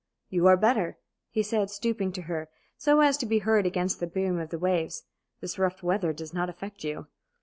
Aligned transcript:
"You 0.31 0.47
are 0.47 0.57
better?" 0.57 0.97
he 1.29 1.43
said, 1.43 1.69
stooping 1.69 2.11
to 2.13 2.23
her, 2.23 2.49
so 2.75 3.01
as 3.01 3.17
to 3.17 3.27
be 3.27 3.37
heard 3.37 3.67
against 3.67 3.99
the 3.99 4.07
boom 4.07 4.39
of 4.39 4.49
the 4.49 4.57
waves. 4.57 5.03
"This 5.41 5.59
rough 5.59 5.83
weather 5.83 6.11
does 6.11 6.33
not 6.33 6.49
affect 6.49 6.83
you?" 6.83 7.05